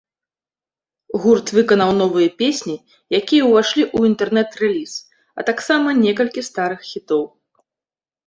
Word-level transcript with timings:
Гурт 1.23 1.51
выканаў 1.57 1.91
новыя 2.01 2.29
песні, 2.41 2.73
якія 3.19 3.43
ўвайшлі 3.49 3.83
ў 3.97 4.11
інтэрнэт-рэліз, 4.11 4.93
а 5.41 5.45
таксама 5.49 5.89
некалькі 6.05 6.41
старых 6.49 6.79
хітоў. 6.91 7.21